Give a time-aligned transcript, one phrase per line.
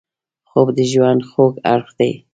[0.49, 2.11] خوب د ژوند خوږ اړخ دی